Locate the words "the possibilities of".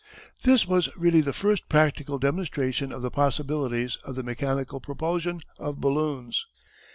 3.03-4.15